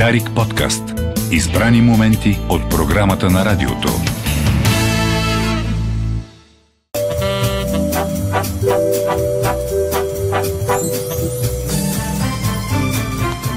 [0.00, 0.82] Дарик подкаст.
[1.30, 3.88] Избрани моменти от програмата на радиото.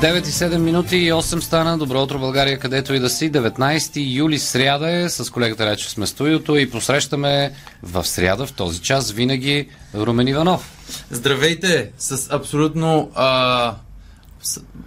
[0.02, 1.78] Девет и 7 минути и 8 стана.
[1.78, 3.32] Добро утро, България, където и да си.
[3.32, 5.10] 19 юли сряда е.
[5.10, 7.54] С колегата Рече сме студиото и посрещаме
[7.84, 10.72] в сряда, в този час, винаги Румен Иванов.
[11.12, 11.92] Здравейте!
[11.98, 13.76] С абсолютно а,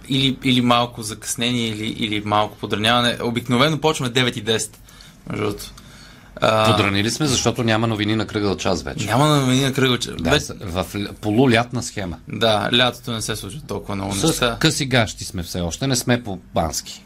[0.09, 3.17] или, или малко закъснение, или, или малко подраняване.
[3.21, 4.69] Обикновено почваме 9 и 10.
[5.29, 5.53] Между
[6.65, 9.05] Подранили сме, защото няма новини на кръгъл час вече.
[9.05, 9.97] Няма новини на кръгъл.
[10.09, 10.85] Да, Бе, с- в
[11.21, 12.17] полулятна схема.
[12.27, 14.57] да, лятото не се случва толкова много С неща.
[14.59, 17.03] къси гащи сме все още, не сме по бански.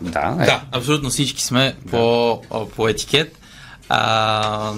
[0.00, 0.44] Да, е.
[0.44, 3.38] Да, абсолютно всички сме по, а, по етикет.
[3.88, 4.72] А,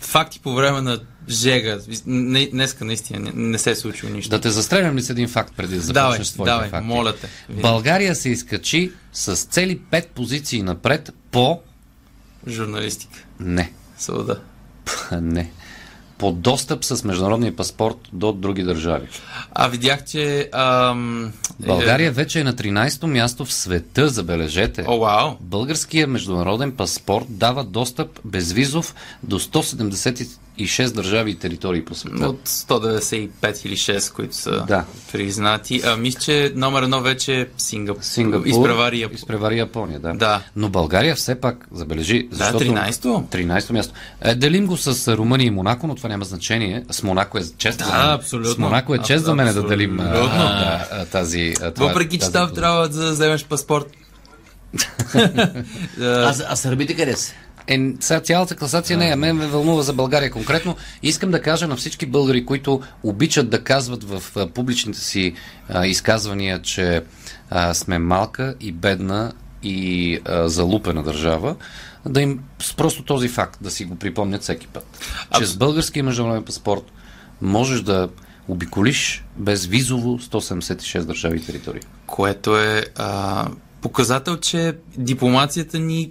[0.00, 1.78] факти по време на жега.
[2.06, 4.30] Не, днеска наистина не, не се е случило нищо.
[4.30, 6.86] Да те застрелям ли с един факт преди да започнеш твоите давай, факти?
[6.86, 7.28] моля те.
[7.48, 11.60] България се изкачи с цели 5 позиции напред по...
[12.48, 13.18] Журналистика.
[13.40, 13.72] Не.
[13.98, 14.40] Съда.
[15.12, 15.50] Не.
[16.18, 19.08] По достъп с международния паспорт до други държави.
[19.52, 20.50] А видях, че...
[20.52, 24.80] Ам, България вече е на 13-то място в света, забележете.
[24.80, 25.36] Е, о, вау!
[25.40, 29.38] Българският международен паспорт дава достъп безвизов до
[30.58, 32.28] 176 държави и територии по света.
[32.28, 33.28] От 195
[33.64, 34.84] или 6, които са Да.
[35.12, 35.80] признати.
[35.84, 38.02] А, мисля, че номер едно вече е Сингапур.
[38.02, 40.12] Сингапур Изпревари Япон- изпревари Япония, да.
[40.12, 40.42] Да.
[40.56, 42.64] Но България все пак, забележи, защото...
[42.64, 43.24] 13-то.
[43.32, 43.94] 13-то място.
[44.20, 46.84] Е, делим го с Румъния и Монако, но това няма значение.
[46.90, 48.10] С Монако е чест Да, за мен.
[48.10, 48.52] абсолютно.
[48.52, 50.30] С Монако е чест за мен да делим а, Абсолютно.
[50.32, 51.54] а, а, тази...
[51.62, 53.86] А, това, Въпреки, че там трябва да вземеш паспорт.
[56.00, 57.32] А, а сърбите къде са?
[57.68, 59.16] Е, сега цялата класация не е.
[59.16, 60.76] Мен ме вълнува за България конкретно.
[61.02, 64.22] Искам да кажа на всички българи, които обичат да казват в
[64.54, 65.34] публичните си
[65.68, 67.02] а, изказвания, че
[67.50, 71.56] а, сме малка и бедна и а, залупена държава,
[72.08, 74.86] да им с просто този факт да си го припомнят всеки път.
[75.36, 76.92] Че Абс- с български международен паспорт
[77.42, 78.08] можеш да
[78.48, 81.80] обиколиш без визово 176 държави и територии.
[82.06, 83.48] Което е а,
[83.80, 86.10] показател, че дипломацията ни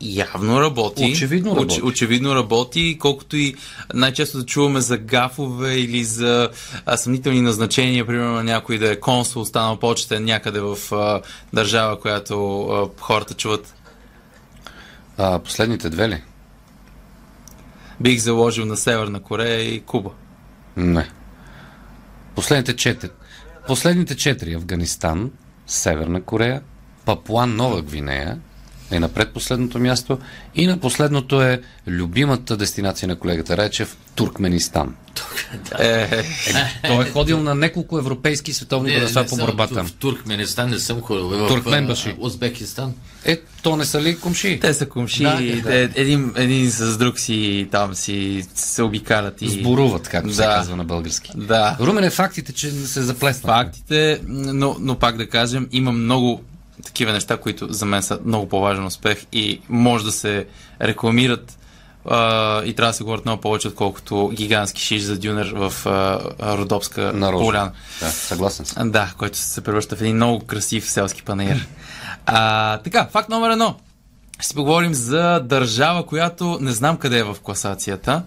[0.00, 1.10] явно работи.
[1.12, 1.80] Очевидно работи.
[1.82, 3.54] очевидно работи, колкото и
[3.94, 6.50] най-често да чуваме за гафове или за
[6.86, 11.22] а, съмнителни назначения, примерно някой да е консул, станал почетен някъде в а,
[11.52, 13.74] държава, която а, хората чуват.
[15.18, 16.22] А, последните две ли?
[18.00, 20.10] Бих заложил на Северна Корея и Куба.
[20.76, 21.10] Не.
[22.34, 23.10] Последните четири.
[23.66, 25.30] Последните четири Афганистан,
[25.66, 26.62] Северна Корея,
[27.04, 28.38] Папуа Нова Гвинея
[28.90, 30.18] е на предпоследното място
[30.54, 34.94] и на последното е любимата дестинация на колегата Речев Туркменистан.
[35.78, 36.22] Е,
[36.86, 39.86] Той е ходил на няколко европейски световни първенства по съм борба там.
[39.86, 41.28] В Туркменистан не съм ходил.
[41.28, 42.14] В, Туркменбаши.
[42.18, 42.94] Узбекистан.
[43.24, 44.58] Е, то не са ли комши?
[44.60, 45.74] те са комши, Да, да, да.
[45.94, 49.48] Един, един с друг си там си се обикалят и...
[49.48, 50.48] Сборуват, както се Да.
[50.48, 51.30] казва на български.
[51.36, 51.76] Да.
[51.80, 53.44] Румен е фактите, че се заплеснат.
[53.56, 56.42] фактите, но, но пак да кажем, има много
[56.84, 60.46] такива неща, които за мен са много по-важен успех и може да се
[60.80, 61.58] рекламират
[62.10, 66.20] а, и трябва да се говорят много повече, отколкото гигантски шиш за дюнер в а,
[66.56, 67.72] Родопска поляна.
[68.00, 68.90] Да, съгласен съм.
[68.90, 71.66] Да, който се превръща в един много красив селски панаир.
[72.26, 73.76] А, така, факт номер едно.
[74.38, 78.22] Ще си поговорим за държава, която не знам къде е в класацията.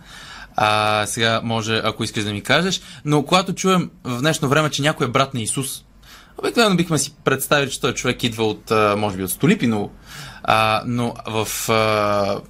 [0.56, 4.82] А, сега може, ако искаш да ми кажеш, но когато чуем в днешно време, че
[4.82, 5.84] някой е брат на Исус,
[6.38, 9.92] обикновено бихме си представили, че той човек идва от, може би, от Столипиново,
[10.44, 12.42] а, но в а,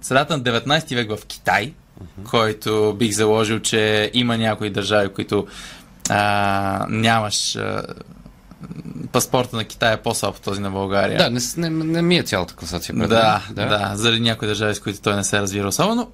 [0.00, 1.72] средата на 19 век в Китай,
[2.30, 5.46] който бих заложил, че има някои държави, които
[6.10, 7.82] а, нямаш а,
[9.12, 11.18] паспорта на Китай е по-слаб от този на България.
[11.18, 12.94] Да, не, не, не ми е цялата класация.
[12.98, 16.10] пред Да, да, да, заради някои държави, с които той не се разбира особено.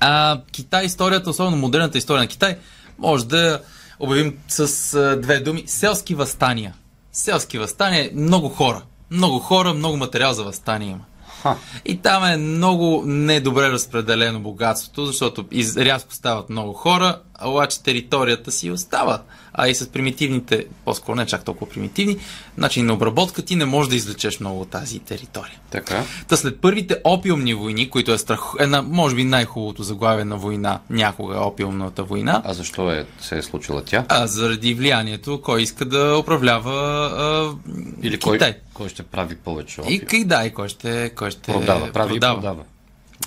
[0.00, 2.56] А, Китай, историята, особено модерната история на Китай,
[2.98, 3.60] може да
[4.00, 5.64] обявим с а, две думи.
[5.66, 6.74] Селски възстания.
[7.12, 8.82] Селски възстания, много хора.
[9.10, 11.04] Много хора, много материал за възстание има.
[11.42, 11.56] Ха.
[11.84, 18.52] И там е много недобре разпределено богатството, защото из, рязко стават много хора, обаче територията
[18.52, 19.22] си остава.
[19.54, 22.18] А и с примитивните, по-скоро не чак толкова примитивни,
[22.58, 25.58] начин на обработка ти не можеш да извлечеш много от тази територия.
[25.70, 26.04] Така.
[26.28, 28.40] Та след първите опиумни войни, които е страх...
[28.58, 33.42] една, може би най-хубавото заглавие на война, някога опиумната война, А защо е, се е
[33.42, 34.04] случила тя?
[34.08, 37.54] а заради влиянието, кой иска да управлява а,
[38.02, 38.54] Или кой, Китай.
[38.74, 40.00] кой ще прави повече И опиум?
[40.10, 42.62] кой да, и кой ще, кой ще Продава, прави и продава.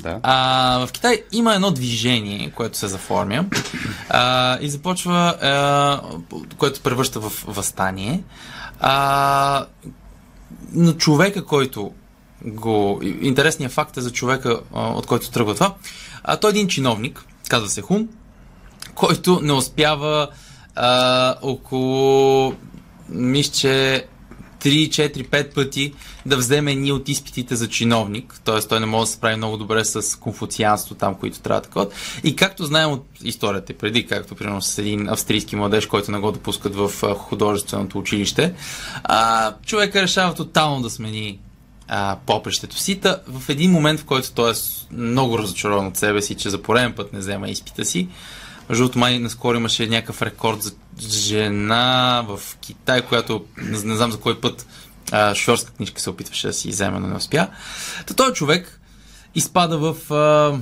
[0.01, 0.19] Да.
[0.23, 3.45] А, в Китай има едно движение, което се заформя
[4.09, 6.01] а, и започва, а,
[6.57, 8.23] което превръща в възстание.
[8.79, 9.65] А,
[10.73, 11.91] но човека, който
[12.45, 12.99] го...
[13.21, 15.75] Интересният факт е за човека, от който тръгва това.
[16.23, 18.07] А, той е един чиновник, казва се Хун,
[18.95, 20.27] който не успява
[20.75, 22.53] а, около,
[23.09, 24.05] мисля, че
[24.61, 25.93] 3, 4, 5 пъти
[26.25, 28.41] да вземе ни от изпитите за чиновник.
[28.45, 28.67] Т.е.
[28.67, 31.93] той не може да се справи много добре с конфуцианство там, които трябва да код.
[32.23, 36.31] И както знаем от историята преди, както примерно с един австрийски младеж, който не го
[36.31, 38.53] допускат в художественото училище,
[39.03, 41.39] а, човека решава тотално да смени
[41.87, 42.99] а, попрещето си.
[42.99, 44.53] Та, в един момент, в който той е
[44.91, 48.07] много разочарован от себе си, че за пореден път не взема изпита си,
[48.69, 50.71] между другото, май наскоро имаше някакъв рекорд за
[51.01, 54.67] жена в Китай, която не, знам за кой път
[55.33, 57.47] шофьорска книжка се опитваше да си вземе, но не успя.
[58.07, 58.79] Та този човек
[59.35, 60.59] изпада в, а,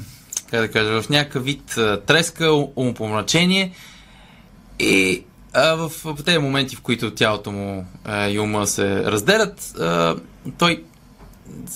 [0.51, 3.71] как да кажа, в някакъв вид а, треска, умопомрачение
[4.79, 5.23] и
[5.53, 10.15] а, в, в тези моменти, в които тялото му а, и ума се разделят, а,
[10.57, 10.83] той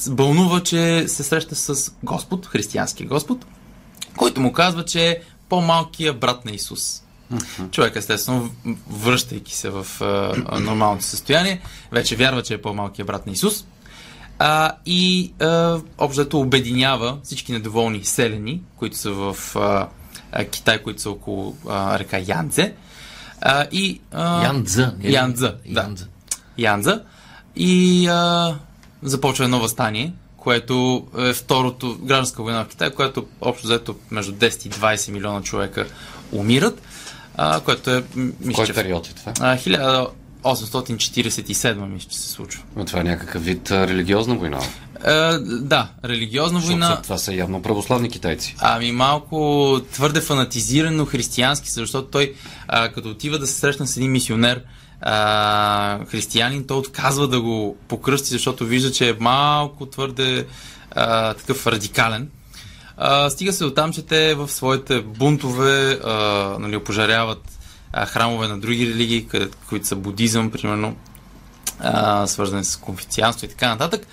[0.10, 3.46] бълнува, че се среща с Господ, християнски Господ,
[4.18, 7.04] който му казва, че по-малкият брат на Исус.
[7.72, 8.50] Човек, естествено,
[8.90, 11.62] връщайки се в а, нормалното състояние,
[11.92, 13.66] вече вярва, че е по-малкият брат на Исус.
[14.40, 19.88] А, и а, общото обединява всички недоволни селени, които са в а,
[20.52, 22.74] Китай, които са около а, река Янце.
[23.42, 24.96] А, и, а, Янза.
[25.04, 25.82] Янза, да.
[25.82, 26.08] Янза.
[26.58, 27.04] Янза.
[27.56, 28.56] И а,
[29.04, 34.68] започва едно възстание, което е второто гражданска война в Китай, което общо взето между 10
[34.68, 35.88] и 20 милиона човека
[36.32, 36.82] умират,
[37.38, 39.34] а, което е, мисля, кой период е това?
[39.40, 39.58] а,
[40.44, 42.64] 1847, мисля, че се случва.
[42.76, 44.60] Но това е някакъв вид а, религиозна война.
[45.04, 46.96] А, да, религиозна Защото война.
[46.96, 48.56] са- това са явно православни китайци.
[48.60, 52.34] Ами малко твърде фанатизирано християнски, защото той
[52.68, 54.62] а, като отива да се срещне с един мисионер
[55.02, 60.46] а, християнин, той отказва да го покръсти, защото вижда, че е малко твърде
[60.92, 62.30] а, такъв радикален.
[62.98, 66.14] А, стига се до там, че те в своите бунтове а,
[66.60, 67.60] нали, опожаряват
[67.94, 70.96] а, храмове на други религии, къде, които са будизъм, примерно,
[71.80, 74.08] а, свързани с конфицианство и така нататък.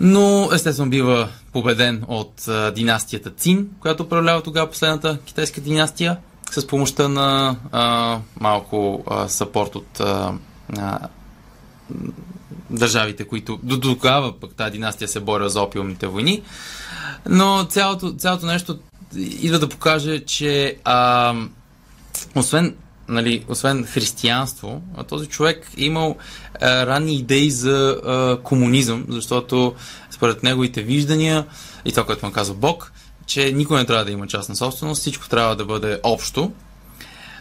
[0.00, 6.16] Но естествено бива победен от а, династията Цин, която управлява тогава последната китайска династия,
[6.52, 10.32] с помощта на а, малко а, сапорт от а,
[10.78, 10.98] а,
[12.70, 16.42] държавите, които до тогава пък тази династия се боря за опиумните войни.
[17.28, 18.78] Но цялото, цялото нещо
[19.16, 21.34] идва да покаже, че а,
[22.34, 22.74] освен,
[23.08, 26.16] нали, освен християнство, този човек е имал
[26.60, 29.74] а, ранни идеи за а, комунизъм, защото
[30.10, 31.46] според неговите виждания
[31.84, 32.92] и това, което му казва Бог,
[33.28, 36.52] че никой не трябва да има частна собственост, всичко трябва да бъде общо,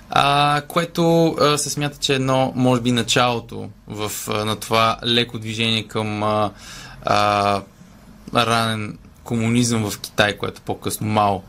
[0.09, 4.97] а, което а, се смята, че е едно, може би, началото в, а, на това
[5.05, 6.51] леко движение към а,
[7.03, 7.61] а,
[8.35, 11.41] ранен комунизъм в Китай, което по-късно Мао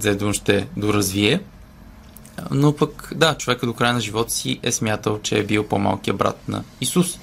[0.00, 1.40] Цзедун ще доразвие.
[2.50, 6.16] Но пък, да, човека до края на живота си е смятал, че е бил по-малкият
[6.16, 7.18] брат на Исус.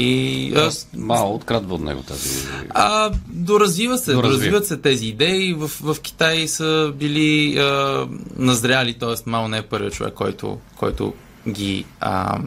[0.00, 2.46] И Аз малко открадва от него тази...
[2.70, 4.22] а, доразвива се, Доразвива.
[4.22, 5.54] доразвиват се тези идеи.
[5.54, 8.06] В, в Китай са били а,
[8.36, 9.30] назряли, т.е.
[9.30, 11.14] Мао не е първият човек, който, който
[11.48, 12.38] ги а,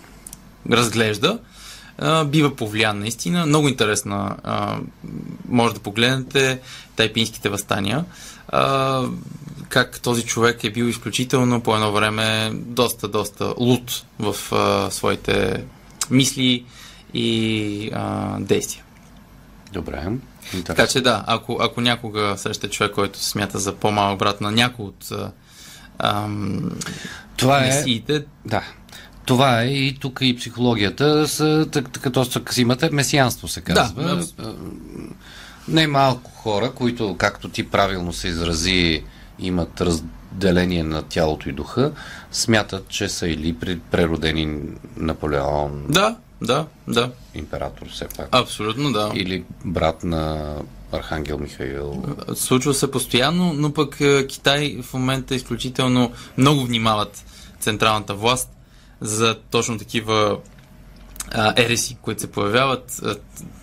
[0.70, 1.38] разглежда.
[1.98, 3.46] А, бива повлиян наистина.
[3.46, 4.36] Много интересна.
[4.44, 4.76] А,
[5.48, 6.60] може да погледнете
[6.96, 8.04] тайпинските възстания.
[8.48, 9.02] А,
[9.68, 15.64] как този човек е бил изключително по едно време доста, доста луд в а, своите
[16.10, 16.64] мисли
[17.14, 18.84] и а, действия.
[19.72, 19.96] Добре.
[19.96, 20.86] Така Интересно.
[20.92, 24.84] че да, ако, ако някога срещате човек, който се смята за по-малък брат на някой
[24.84, 25.12] от
[25.98, 26.70] ам,
[27.36, 27.66] Това е...
[27.66, 28.62] месиите, Да.
[29.24, 32.26] Това е и тук и психологията, са, така, като
[32.56, 34.02] имате месианство се казва.
[34.02, 34.54] Да, Да,
[35.68, 39.02] не малко хора, които, както ти правилно се изрази,
[39.38, 41.92] имат разделение на тялото и духа,
[42.32, 43.56] смятат, че са или
[43.90, 44.58] преродени
[44.96, 49.10] Наполеон, да, да, да, император все пак, абсолютно да.
[49.14, 50.54] или брат на
[50.92, 52.04] Архангел Михаил.
[52.34, 57.24] Случва се постоянно, но пък е, Китай в момента изключително много внимават
[57.60, 58.50] централната власт
[59.00, 60.38] за точно такива
[61.30, 63.00] а, ереси, които се появяват.
[63.04, 63.16] А,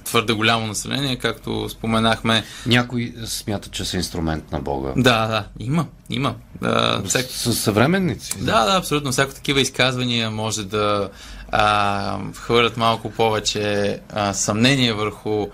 [0.03, 2.43] твърде голямо население, както споменахме.
[2.65, 4.93] Някои смятат, че са инструмент на Бога.
[4.97, 6.35] Да, да, има, има.
[6.61, 7.25] А, всек...
[7.31, 8.37] С, с съвременници.
[8.39, 9.11] Да, да, абсолютно.
[9.11, 11.09] Всяко такива изказвания може да
[11.51, 15.47] а, хвърлят малко повече а, съмнение върху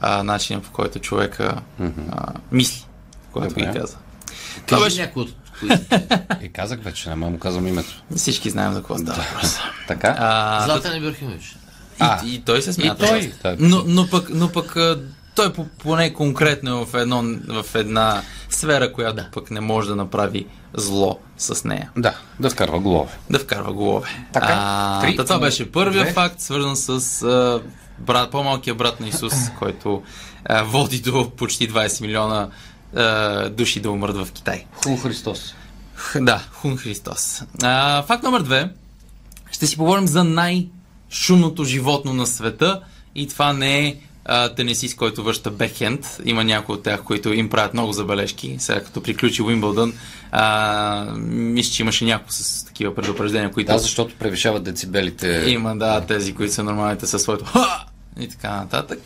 [0.00, 1.86] а, начина по който човека а,
[2.52, 2.86] мисли,
[3.32, 3.80] който ги Добре.
[3.80, 3.96] каза.
[4.66, 5.00] Това беше...
[5.00, 5.34] някой от.
[6.42, 8.02] И казах вече, няма му казвам името.
[8.16, 9.56] Всички знаем за какво става въпрос.
[9.88, 10.16] Така?
[10.18, 11.56] А, Златан Ибрахимович.
[11.98, 13.18] А, и, и той се смята.
[13.18, 13.56] и той.
[13.56, 13.56] Да.
[13.68, 14.76] Но, но пък, но пък
[15.40, 19.28] той по- поне конкретно е в, едно, в една сфера, която Да.
[19.30, 21.90] пък не може да направи зло с нея.
[21.96, 23.10] Да, да вкарва голове.
[23.30, 24.08] Да вкарва голове.
[24.32, 24.46] Така.
[24.50, 26.12] А, Три, та това беше първия две.
[26.12, 26.88] факт, свързан с
[27.22, 27.60] а,
[27.98, 30.02] брат, по-малкия брат на Исус, който
[30.44, 32.48] а, води до почти 20 милиона
[32.96, 34.64] а, души да умрат в Китай.
[34.74, 35.54] Хун Христос.
[36.16, 37.42] Да, Хун Христос.
[37.62, 38.70] А, факт номер две.
[39.50, 42.80] Ще си поговорим за най-шумното животно на света
[43.14, 46.18] и това не е а, тенисист, който връща бекхенд.
[46.24, 48.56] Има някои от тях, които им правят много забележки.
[48.58, 49.92] Сега като приключи Уимбълдън,
[50.32, 55.44] а, мисля, че имаше някои с такива предупреждения, които Да, защото превишават децибелите.
[55.48, 57.84] има, да, тези, които са нормалните със своето ха!
[58.20, 58.98] и така нататък.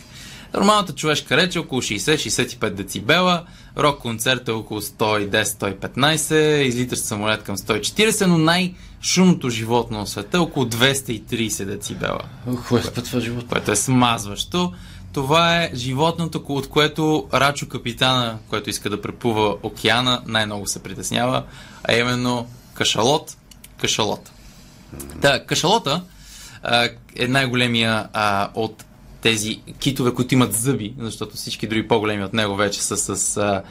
[0.55, 3.45] Нормалната човешка реч е около 60-65 децибела,
[3.79, 10.41] рок концерт е около 110-115, излиташ самолет към 140, но най-шумното животно на света е
[10.41, 12.21] около 230 децибела,
[12.69, 13.47] Кое спътва живота?
[13.47, 14.73] което е смазващо.
[15.15, 21.45] Това е животното, от което Рачо капитана, който иска да преплува океана, най-много се притеснява,
[21.85, 23.37] а именно кашалот.
[23.81, 24.31] Кашалот.
[25.21, 26.03] Та, кашалота
[26.63, 28.85] а, е най-големия а, от
[29.21, 33.63] тези китове, които имат зъби, защото всички други по-големи от него вече са с а,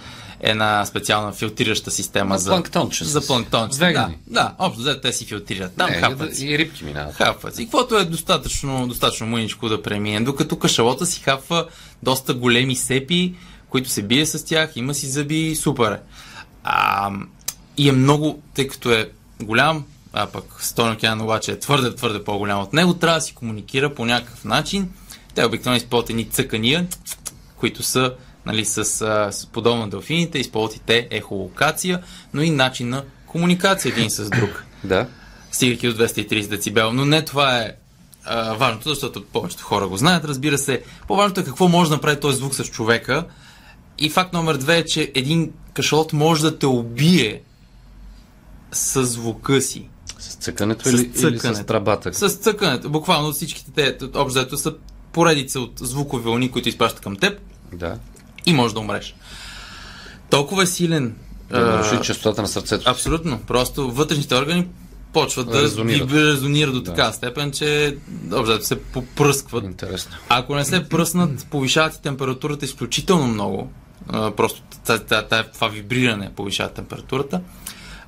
[0.44, 3.78] една специална филтрираща система за планктонче За с- планктонче.
[3.78, 5.76] Да, да, общо взето те си филтрират.
[5.78, 6.48] Там Не, хапват си.
[6.48, 7.16] и рибки минават.
[7.16, 7.64] Хапват си.
[7.64, 10.20] Каквото е достатъчно, достатъчно мъничко да премине.
[10.22, 11.68] Докато кашалота си хапва
[12.04, 13.34] доста големи сепи,
[13.70, 16.00] които се бие с тях, има си зъби, супер е.
[16.64, 17.12] А,
[17.78, 19.10] и е много, тъй като е
[19.42, 19.84] голям,
[20.14, 23.94] а пък Стон океан обаче е твърде, твърде по-голям от него, трябва да си комуникира
[23.94, 24.90] по някакъв начин.
[25.36, 26.88] Те обикновено използват едни цъкания,
[27.56, 28.14] които са
[28.46, 34.10] нали, с, с подобно делфините, използват и те ехолокация, но и начин на комуникация един
[34.10, 35.08] с друг Да.
[35.52, 36.94] стигайки до 230 децибел.
[36.94, 37.72] Но не това е
[38.26, 40.84] а, важното, защото повечето хора го знаят, разбира се.
[41.08, 43.26] По-важното е какво може да направи този звук с човека.
[44.00, 47.42] И факт номер две е, че един кашалот може да те убие
[48.72, 49.88] с звука си.
[50.20, 51.64] С цъкането С или, или цъкането.
[51.64, 52.14] с трабата?
[52.14, 52.90] С цъкането.
[52.90, 54.74] Буквално всичките те, общо са
[55.12, 57.40] поредица от звукови вълни, които изпращат към теб
[57.74, 57.98] Да.
[58.46, 59.16] И можеш да умреш.
[60.30, 61.16] Толкова е силен.
[61.50, 62.90] Да наруши частотата на сърцето.
[62.90, 63.40] Абсолютно.
[63.40, 64.68] Просто вътрешните органи
[65.14, 66.74] почват да Резонират.
[66.74, 66.84] до Да.
[66.84, 67.98] така степен, че
[68.32, 69.64] обзето се попръскват.
[69.64, 70.12] Интересно.
[70.30, 73.72] Ако не се пръснат, повишават и температурата изключително много.
[74.08, 77.42] А, просто та- това вибриране повишава температурата.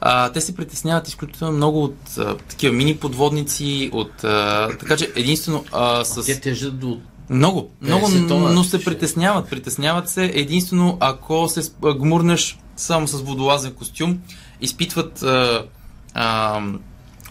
[0.01, 5.11] А, те се притесняват изключително много от а, такива мини подводници, от, а, така че
[5.15, 6.25] единствено а, с...
[6.25, 6.99] Те тежат до...
[7.29, 8.53] Много, много, 50 тона.
[8.53, 9.49] но се притесняват.
[9.49, 14.19] Притесняват се единствено ако се гмурнеш само с водолазен костюм,
[14.61, 15.65] изпитват а,
[16.13, 16.61] а,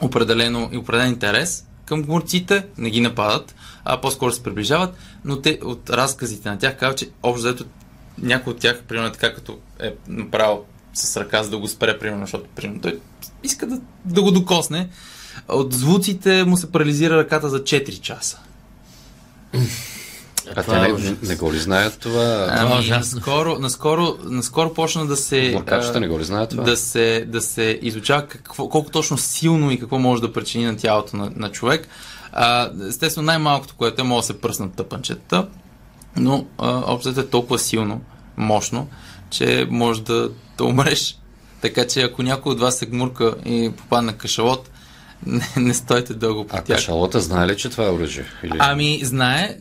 [0.01, 5.91] определено определен интерес към гмурците, не ги нападат, а по-скоро се приближават, но те от
[5.91, 7.65] разказите на тях казват, че общо взето
[8.19, 12.23] някой от тях, примерно така като е направил с ръка, за да го спре, примерно,
[12.23, 12.99] защото примерно, той
[13.43, 14.89] иска да, да го докосне,
[15.49, 18.39] от звуците му се парализира ръката за 4 часа.
[20.57, 21.17] А те е не, ужасно.
[21.23, 22.47] не го ли знаят това?
[22.57, 25.51] Това е Ами, наскоро, наскоро, наскоро почна да се...
[25.53, 26.63] Млакачета а, не го ли знаят това?
[26.63, 30.77] да се, да се изучава какво, колко точно силно и какво може да причини на
[30.77, 31.89] тялото на, на човек.
[32.33, 35.49] А, естествено, най-малкото, което е, може да се пръснат тъпанчета,
[36.17, 38.01] но общото е толкова силно,
[38.37, 38.89] мощно,
[39.31, 41.19] че може да, да умреш.
[41.61, 44.71] Така че ако някой от вас се гмурка и попадне на кашалот,
[45.27, 46.77] не, не стойте дълго по А тях.
[46.77, 48.25] кашалота знае ли, че това е оръжие?
[48.43, 48.57] Или...
[48.59, 49.57] Ами, знае,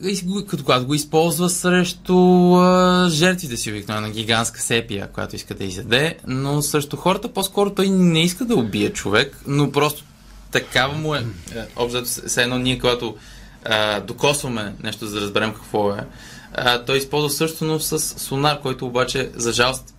[0.47, 6.17] като когато го използва срещу а, жертвите си, обикновено гигантска сепия, която иска да изяде,
[6.27, 10.03] но срещу хората по-скоро той не иска да убие човек, но просто
[10.51, 11.19] такава му е.
[11.19, 11.23] е,
[11.75, 13.15] Общо, все едно ние, когато
[13.65, 15.99] а, докосваме нещо, за да разберем какво е,
[16.53, 19.92] а, той използва също, но с сонар, който обаче, за жалост,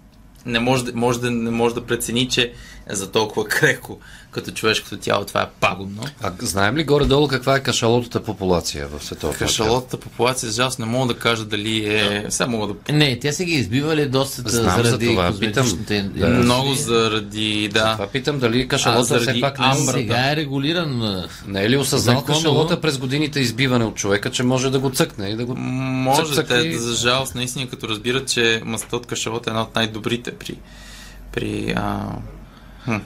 [0.47, 2.53] не може, да- може, да, не може да прецени, че
[2.91, 3.99] е за толкова крехко
[4.31, 6.03] като човешкото тяло това е пагубно.
[6.23, 9.45] А знаем ли горе-долу каква е кашалотата популация в световната?
[9.45, 12.27] Кашалотата популация, за жалост, не мога да кажа дали е...
[12.29, 12.93] Сега мога да...
[12.93, 16.31] Не, те са ги избивали доста Знам за заради това, козметичните питам.
[16.33, 16.39] Да.
[16.39, 17.69] Много заради...
[17.73, 17.93] Да.
[17.93, 19.93] Това питам дали кашалота заради все пак не, амбра.
[19.93, 21.25] Сега е регулиран.
[21.47, 22.41] не е ли осъзнал Законово.
[22.43, 25.55] кашалота през годините избиване от човека, че може да го цъкне и да го...
[25.55, 29.63] Може Цък-цък те, и- за жалост, наистина, като разбират, че мъстта от кашалот е една
[29.63, 30.59] от най-добрите при...
[31.33, 32.07] при а...
[32.85, 32.97] хм,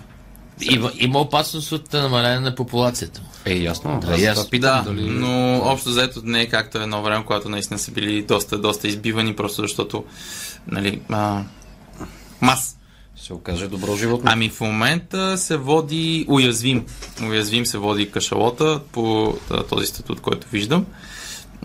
[0.61, 3.23] Има, има опасност от намаляне на популацията.
[3.44, 4.00] Е, ясно.
[4.00, 4.50] Да, Аз ясно.
[4.50, 5.11] питам Да, дали...
[5.11, 9.37] но общо заето не е както едно време, когато наистина са били доста, доста избивани,
[9.37, 10.04] просто защото,
[10.66, 11.42] нали, а,
[12.40, 12.76] мас.
[13.16, 14.30] се окаже добро животно.
[14.32, 16.87] Ами в момента се води уязвим.
[17.23, 19.35] Уязвим се води кашалота по
[19.68, 20.87] този статут, който виждам.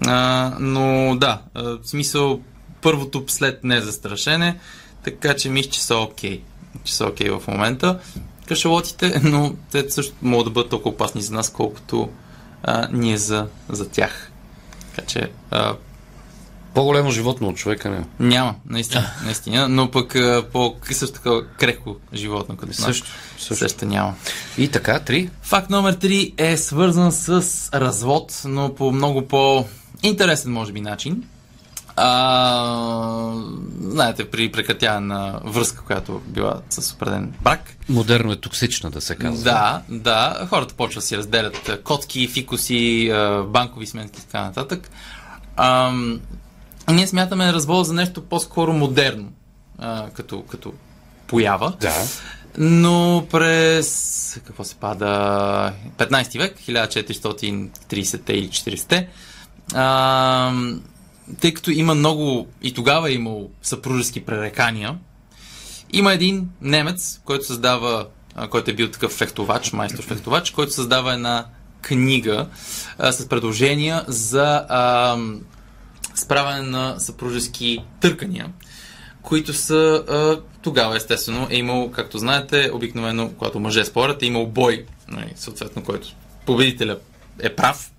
[0.08, 2.42] А, но да, в смисъл
[2.82, 4.60] първото след незастрашене,
[5.04, 6.42] така че мисля, че са окей.
[6.84, 8.00] Че са окей в момента.
[8.48, 12.10] Кашалотите, но те също могат да бъдат толкова опасни за нас, колкото
[12.64, 14.32] а, ние за, за тях.
[14.96, 15.76] Така че а,
[16.74, 18.06] По-големо животно от човека не.
[18.20, 20.16] няма, наистина, наистина, но пък
[20.52, 22.78] по също така крехко животно, като нас.
[22.78, 23.08] Също,
[23.38, 23.56] също.
[23.56, 24.16] Също няма.
[24.58, 25.30] И така, три.
[25.42, 27.44] Факт номер 3 е свързан с
[27.74, 31.24] развод, но по много по-интересен, може би, начин.
[31.96, 33.34] А,
[33.82, 39.16] знаете, при прекратяване на връзка, която била с определен брак, Модерно е токсична, да се
[39.16, 39.44] казва.
[39.44, 43.12] да, да, хората почват да си разделят котки, фикуси,
[43.48, 44.90] банкови сметки и така нататък.
[45.56, 45.92] А,
[46.92, 49.32] ние смятаме развода за нещо по-скоро модерно,
[49.80, 50.74] а, като, като
[51.28, 51.74] поява.
[51.82, 51.94] Да.
[52.58, 59.08] Но през, какво се пада, 15 век, 1430-те или 40-те,
[59.74, 60.54] а,
[61.40, 64.98] тъй като има много, и тогава е имало съпружески пререкания,
[65.94, 68.08] има един немец, който създава,
[68.50, 71.46] който е бил такъв фехтовач, майстор фехтовач, който създава една
[71.82, 72.48] книга
[72.98, 75.18] а, с предложения за а,
[76.16, 78.50] справяне на съпружески търкания
[79.24, 84.46] които са а, тогава, естествено, е имал, както знаете, обикновено, когато мъже спорят, е имал
[84.46, 86.08] бой, нали, съответно, който
[86.46, 87.00] победителя
[87.40, 87.92] е прав.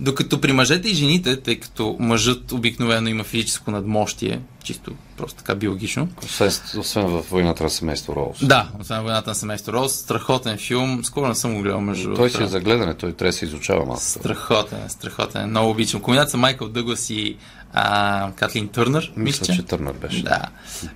[0.00, 5.54] Докато при мъжете и жените, тъй като мъжът обикновено има физическо надмощие, чисто просто така
[5.54, 6.08] биологично.
[6.24, 8.46] Освен, освен в войната на семейство Роуз.
[8.46, 12.30] Да, освен войната на семейство Роуз, страхотен филм, скоро не съм го гледал между Той
[12.30, 14.02] си е за гледане, той трябва да се изучава малко.
[14.02, 16.00] Страхотен, страхотен, много обичам.
[16.00, 17.36] Комбинация Майкъл Дъглас и
[17.72, 20.22] а, Катлин Търнър, Мисля, че Търнър беше.
[20.22, 20.42] Да,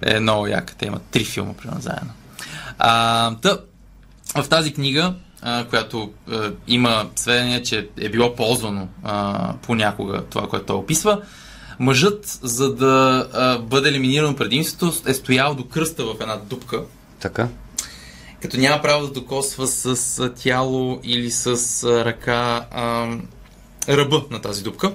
[0.03, 0.75] е много яка.
[0.75, 2.11] Те имат три филма, примерно, заедно.
[2.79, 3.59] А, та,
[4.35, 10.49] в тази книга, а, която а, има сведения, че е било ползвано а, понякога това,
[10.49, 11.23] което той описва,
[11.79, 16.83] мъжът, за да а, бъде елиминирано предимството, е стоял до кръста в една дупка,
[17.21, 17.49] Така.
[18.43, 21.47] като няма право да докосва с а, тяло или с
[21.85, 23.17] а, ръка а,
[23.89, 24.93] ръба на тази дупка.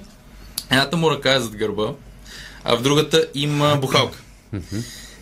[0.72, 1.94] Едната му ръка е зад гърба,
[2.64, 4.20] а в другата има бухалка.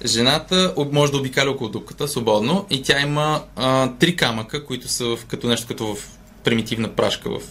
[0.05, 5.05] Жената може да обикаля около дупката свободно и тя има а, три камъка, които са
[5.05, 5.97] в, като нещо като в
[6.43, 7.41] примитивна прашка в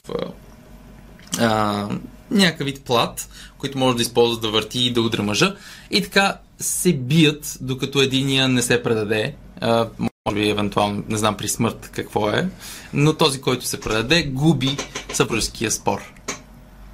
[1.39, 1.89] а,
[2.31, 5.57] някакъв вид плат, които може да използва да върти и да удря мъжа.
[5.91, 9.35] И така се бият, докато единия не се предаде.
[9.61, 12.49] А, може би евентуално, не знам при смърт какво е,
[12.93, 14.77] но този, който се предаде, губи
[15.13, 16.01] съпружеския спор.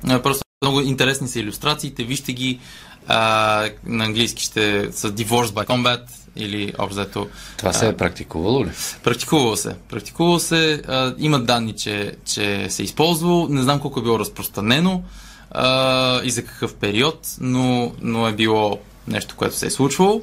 [0.08, 2.60] А, Просто много интересни са иллюстрациите, вижте ги.
[3.08, 6.02] А, на английски ще са Divorce by Combat
[6.36, 8.70] или общо Това се е практикувало ли?
[9.02, 9.74] Практикувало се.
[9.88, 10.82] Практикувало се.
[10.88, 13.48] А, има данни, че, че се е използвало.
[13.48, 15.02] Не знам колко е било разпространено
[15.50, 20.22] а, и за какъв период, но, но е било нещо, което се е случвало.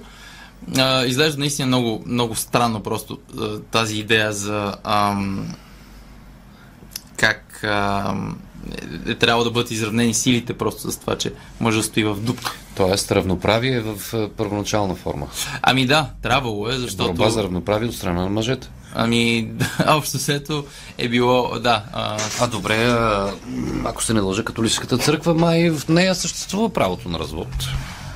[0.78, 5.56] А, изглежда наистина много, много странно просто а, тази идея за ам,
[7.18, 8.38] как ам,
[9.08, 12.52] е, е трябвало да бъдат изравнени силите просто с това, че мъжът стои в дупка.
[12.76, 15.28] Тоест, равноправие в а, първоначална форма.
[15.62, 17.14] Ами да, трябвало е, защото...
[17.14, 18.70] Борба за равноправие от страна на мъжете.
[18.96, 19.52] Ами,
[19.88, 20.66] общо сето
[20.98, 23.32] е било, да, а, А добре, а,
[23.86, 27.48] ако се не лъжа, католическата църква, май в нея съществува правото на развод.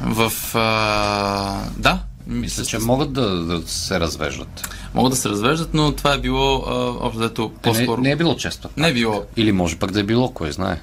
[0.02, 0.32] в...
[0.56, 4.70] А, да, Мисля, че могат да, да се развеждат.
[4.94, 6.74] могат да се развеждат, но това е било, а,
[7.06, 8.02] общо взето, Не, по-скоро...
[8.02, 8.70] не е било често.
[8.78, 9.24] не е било.
[9.38, 10.82] Или може пък да е било, кой знае.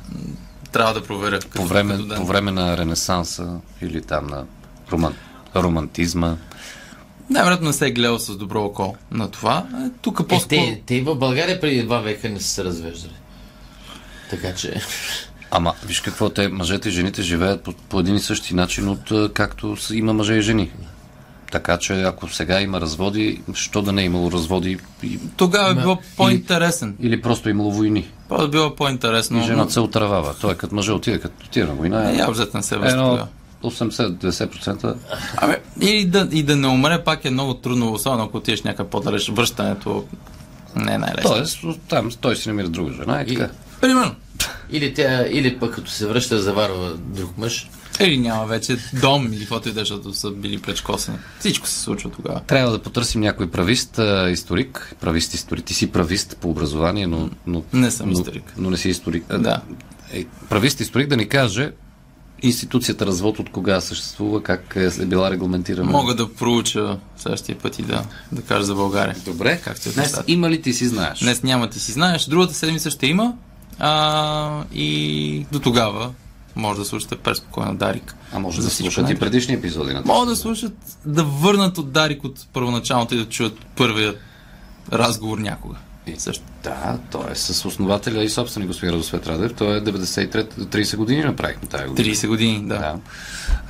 [0.73, 1.39] Трябва да проверя.
[1.55, 4.45] По време, като по време на Ренесанса или там на
[4.93, 5.15] роман,
[5.57, 6.37] романтизма.
[7.31, 9.67] Най-вероятно не се е гледал с добро око на това.
[9.87, 10.49] Е, Тук Е, по-скоро...
[10.49, 13.15] те, те и в България преди два века не са се развеждали.
[14.31, 14.81] Така че...
[15.51, 19.33] Ама, виж какво, те, мъжете и жените живеят по, по един и същи начин, от
[19.35, 20.71] както има мъже и жени.
[21.55, 25.75] Така че, ако сега има разводи, що да не е имало разводи и- Тогава е
[25.75, 26.97] било по-интересен.
[27.01, 28.09] или просто е имало войни.
[28.29, 29.41] По- било по-интересно.
[29.41, 30.35] И жената се отравава.
[30.41, 32.11] Той е като мъже отиде, като отиде на война.
[32.11, 33.29] Е, я взете не се връща едно тогава.
[33.63, 34.95] 80-90%
[35.37, 38.89] Абе, и да, и да не умре пак е много трудно, особено ако отидеш някъде
[38.91, 39.29] по-далеч.
[39.29, 40.05] Връщането
[40.77, 41.31] не е най-лесно.
[41.31, 43.53] Тоест, там той си намира друга жена и И, така.
[43.81, 44.15] Примерно.
[44.71, 47.69] или, тя, или пък като се връща, заварва друг мъж.
[48.01, 51.19] Или няма вече дом или каквото и да, е, защото са били пречкосени.
[51.41, 52.41] Всичко се случва тогава.
[52.41, 54.97] Трябва да потърсим някой правист, а, историк.
[55.01, 55.65] Правист, историк.
[55.65, 57.31] Ти си правист по образование, но...
[57.47, 58.55] но Не съм но, историк.
[58.57, 59.25] Но не си историк.
[59.29, 59.61] А, Да.
[60.13, 61.73] Е, правист, историк да ни каже
[62.43, 65.91] институцията развод от кога съществува, как е е била регламентирана.
[65.91, 69.17] Мога да проуча следващия път и да, да кажа за България.
[69.25, 69.61] Добре.
[69.65, 70.25] Както е Днес нещата.
[70.27, 71.19] има ли ти си знаеш?
[71.19, 72.25] Днес няма ти си знаеш.
[72.25, 73.35] Другата седмица ще има.
[73.79, 76.11] А, и до тогава
[76.57, 78.15] може да слушате преспокойно Дарик.
[78.33, 80.73] А може да слушат и предишни епизоди на Могат да слушат,
[81.07, 84.15] да върнат от Дарик от първоначалното и да чуят първия
[84.93, 85.77] разговор някога.
[86.07, 86.43] И- Също.
[86.65, 89.55] Да, той е с основателя и собственик господин Радосвет Радев.
[89.55, 92.09] Той е 93 30 години направихме тази година.
[92.09, 92.79] 30 години, да.
[92.79, 92.97] Да.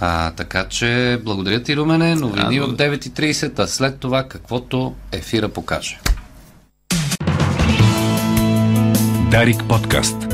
[0.01, 2.15] А, така че благодаря ти, Румене.
[2.15, 5.99] Новини Да, в 9.30, а след това каквото ефира покаже.
[9.31, 10.34] Дарик подкаст.